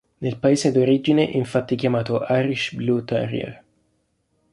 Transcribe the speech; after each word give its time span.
Nel 0.17 0.37
paese 0.39 0.71
d'origine 0.71 1.29
è 1.29 1.37
infatti 1.37 1.75
chiamato 1.75 2.25
Irish 2.27 2.73
Blue 2.73 3.03
Terrier. 3.03 3.63